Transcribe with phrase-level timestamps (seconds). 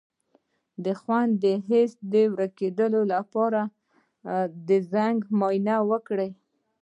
[0.85, 3.61] د خوند د حس د ورکیدو لپاره
[4.67, 6.29] د زنک معاینه وکړئ